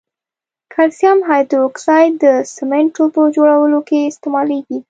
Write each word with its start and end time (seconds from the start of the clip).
کلسیم 0.73 1.17
هایدروکساید 1.29 2.13
د 2.23 2.25
سمنټو 2.55 3.03
په 3.15 3.21
جوړولو 3.35 3.79
کې 3.87 3.99
استعمالیږي. 4.11 4.77